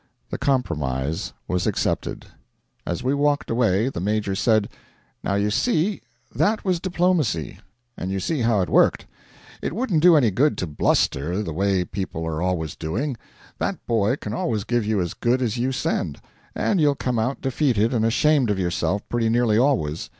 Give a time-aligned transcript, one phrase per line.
[0.31, 2.25] The compromise was accepted.
[2.87, 4.67] As we walked away, the Major said:
[5.23, 6.01] 'Now, you see,
[6.33, 7.59] that was diplomacy
[7.95, 9.05] and you see how it worked.
[9.61, 13.15] It wouldn't do any good to bluster, the way people are always doing.
[13.59, 16.19] That boy can always give you as good as you send,
[16.55, 20.09] and you'll come out defeated and ashamed of yourself pretty nearly always.